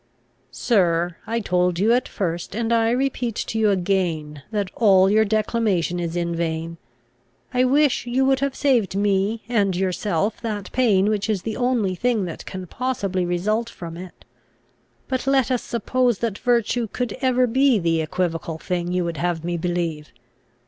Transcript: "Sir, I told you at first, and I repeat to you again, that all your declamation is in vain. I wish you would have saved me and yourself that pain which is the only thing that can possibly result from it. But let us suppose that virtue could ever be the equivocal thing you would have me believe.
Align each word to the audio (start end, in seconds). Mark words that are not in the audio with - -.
"Sir, 0.49 1.17
I 1.27 1.39
told 1.39 1.77
you 1.77 1.93
at 1.93 2.07
first, 2.07 2.55
and 2.55 2.73
I 2.73 2.89
repeat 2.89 3.35
to 3.35 3.59
you 3.59 3.69
again, 3.69 4.41
that 4.49 4.71
all 4.73 5.11
your 5.11 5.25
declamation 5.25 5.99
is 5.99 6.15
in 6.15 6.35
vain. 6.35 6.77
I 7.53 7.65
wish 7.65 8.07
you 8.07 8.25
would 8.25 8.39
have 8.39 8.55
saved 8.55 8.95
me 8.95 9.43
and 9.47 9.75
yourself 9.75 10.41
that 10.41 10.71
pain 10.71 11.07
which 11.07 11.29
is 11.29 11.43
the 11.43 11.55
only 11.55 11.93
thing 11.93 12.25
that 12.25 12.47
can 12.47 12.65
possibly 12.65 13.25
result 13.27 13.69
from 13.69 13.95
it. 13.95 14.25
But 15.07 15.27
let 15.27 15.51
us 15.51 15.61
suppose 15.61 16.17
that 16.17 16.39
virtue 16.39 16.87
could 16.87 17.15
ever 17.21 17.45
be 17.45 17.77
the 17.77 18.01
equivocal 18.01 18.57
thing 18.57 18.91
you 18.91 19.05
would 19.05 19.17
have 19.17 19.43
me 19.43 19.55
believe. 19.55 20.11